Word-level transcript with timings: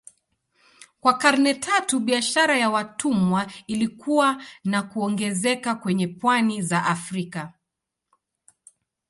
Kwa 1.01 1.13
karne 1.17 1.53
tatu 1.53 1.99
biashara 1.99 2.57
ya 2.57 2.69
watumwa 2.69 3.47
ilikua 3.67 4.43
na 4.63 4.83
kuongezeka 4.83 5.75
kwenye 5.75 6.07
pwani 6.07 6.61
za 6.61 6.85
Afrika. 6.85 7.53